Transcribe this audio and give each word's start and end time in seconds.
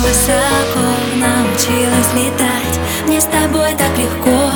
высоко 0.00 0.86
Научилась 1.16 2.12
летать. 2.14 2.80
Мне 3.06 3.20
с 3.20 3.24
тобой 3.24 3.74
так 3.76 3.96
легко 3.98 4.50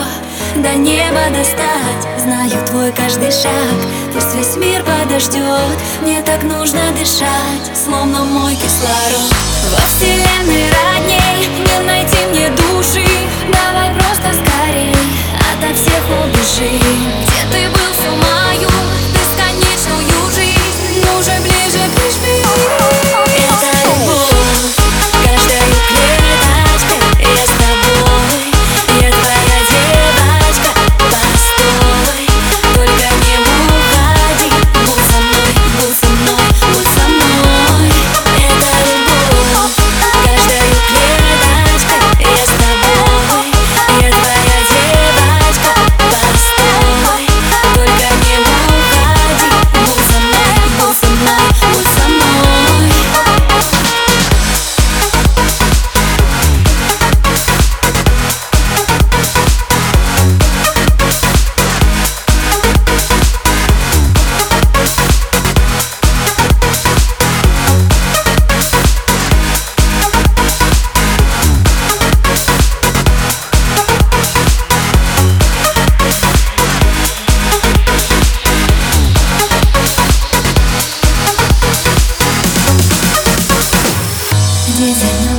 До 0.56 0.75
неба 0.77 1.31
достать. 1.31 2.05
Знаю 2.19 2.64
твой 2.67 2.92
каждый 2.92 3.31
шаг 3.31 3.77
Пусть 4.12 4.34
весь 4.34 4.56
мир 4.56 4.83
подождет. 4.84 5.78
Мне 6.03 6.23
так 6.23 6.42
нужно 6.42 6.81
дышать 6.98 7.77
Словно 7.77 8.25
мой 8.25 8.55
кислород. 8.55 9.33
Во 9.70 9.86
вселенной 9.86 10.70
родней 10.70 11.48
Не 11.67 11.86
найти 11.86 12.17
мне 12.31 12.48
души 12.51 12.64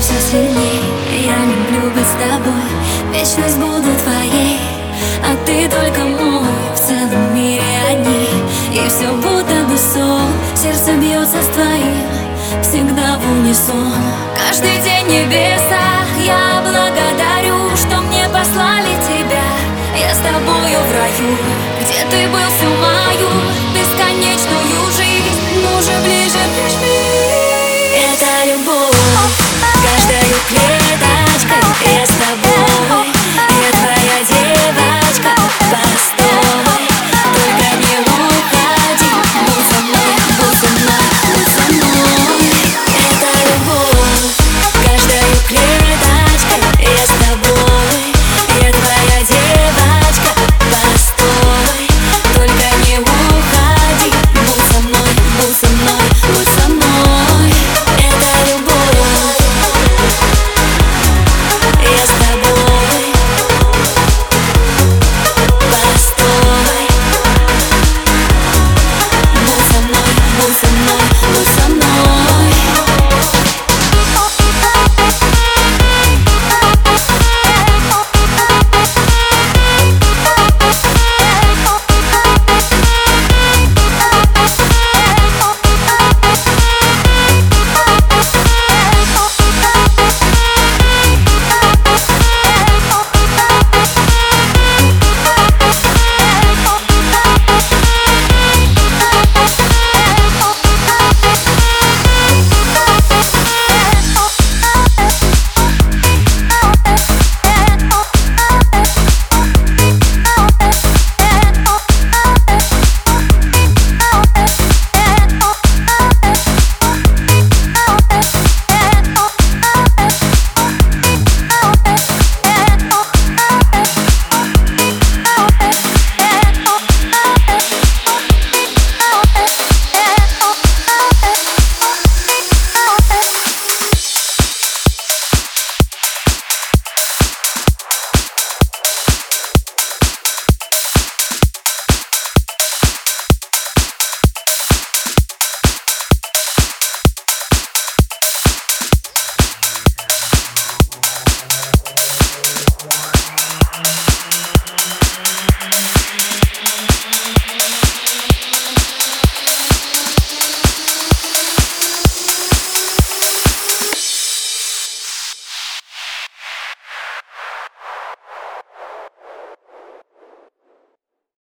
все 0.06 0.20
сильней? 0.22 0.84
Я 1.26 1.38
люблю 1.46 1.90
быть 1.90 2.06
с 2.06 2.16
тобой. 2.22 2.70
Вечность 3.12 3.58
буду 3.58 3.90
твоей. 4.04 4.60
А 5.24 5.36
ты 5.46 5.68
только 5.68 6.02
мой. 6.02 6.46
В 6.76 6.80
целом 6.80 7.34
мире 7.34 7.64
одни. 7.90 8.28
И 8.72 8.88
все 8.88 9.12
будто 9.14 9.58
бы 9.68 9.76
сон. 9.78 10.30
Сердце 10.54 10.94
бьется 10.94 11.42
с 11.42 11.48
твоим. 11.48 12.62
Всегда 12.62 13.18
в 13.18 13.32
унисон. 13.32 13.94
Каждый 14.38 14.78
день 14.84 15.08
небеса. 15.08 16.06
Я 16.24 16.62
благодарю 16.62 17.76
Что 17.76 18.02
мне 18.02 18.26
послали 18.30 18.85